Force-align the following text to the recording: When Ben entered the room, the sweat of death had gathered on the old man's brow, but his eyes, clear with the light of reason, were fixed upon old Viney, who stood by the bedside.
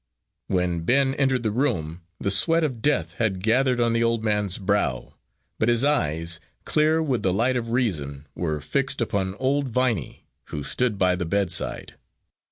When 0.47 0.79
Ben 0.79 1.13
entered 1.13 1.43
the 1.43 1.51
room, 1.51 2.01
the 2.19 2.31
sweat 2.31 2.63
of 2.63 2.81
death 2.81 3.11
had 3.19 3.43
gathered 3.43 3.79
on 3.79 3.93
the 3.93 4.03
old 4.03 4.23
man's 4.23 4.57
brow, 4.57 5.13
but 5.59 5.69
his 5.69 5.83
eyes, 5.83 6.39
clear 6.65 7.03
with 7.03 7.21
the 7.21 7.31
light 7.31 7.55
of 7.55 7.69
reason, 7.69 8.25
were 8.33 8.59
fixed 8.61 8.99
upon 8.99 9.35
old 9.35 9.67
Viney, 9.69 10.25
who 10.45 10.63
stood 10.63 10.97
by 10.97 11.15
the 11.15 11.27
bedside. 11.27 11.97